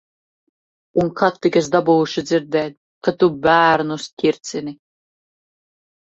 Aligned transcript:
Un 1.01 1.09
kad 1.17 1.35
tik 1.45 1.57
es 1.59 1.67
dabūšu 1.75 2.23
dzirdēt, 2.29 2.75
ka 3.07 3.13
tu 3.23 3.29
bērnus 3.43 4.07
ķircini. 4.23 4.73